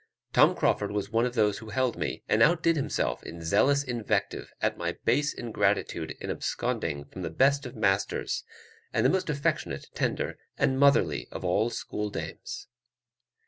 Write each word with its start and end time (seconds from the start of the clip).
Tom 0.33 0.55
Crauford 0.55 0.89
was 0.89 1.11
one 1.11 1.27
of 1.27 1.35
those 1.35 1.59
who 1.59 1.69
held 1.69 1.95
me, 1.95 2.23
and 2.27 2.41
outdid 2.41 2.75
himself 2.75 3.21
in 3.21 3.45
zealous 3.45 3.83
invective 3.83 4.51
at 4.59 4.75
my 4.75 4.93
base 5.05 5.31
ingratitude 5.31 6.17
in 6.19 6.31
absconding 6.31 7.05
from 7.05 7.21
the 7.21 7.29
best 7.29 7.67
of 7.67 7.75
masters, 7.75 8.43
and 8.91 9.05
the 9.05 9.11
most 9.11 9.29
affectionate, 9.29 9.85
tender, 9.93 10.39
and 10.57 10.79
motherly 10.79 11.27
of 11.31 11.45
all 11.45 11.69
school 11.69 12.09
dames. 12.09 12.67